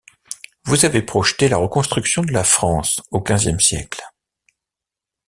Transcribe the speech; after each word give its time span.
Vous 0.65 0.83
avez 0.83 1.03
projeté 1.03 1.47
la 1.47 1.57
reconstruction 1.57 2.23
de 2.23 2.31
la 2.31 2.43
France 2.43 3.03
au 3.11 3.21
quinzième 3.21 3.59
siècle. 3.59 4.01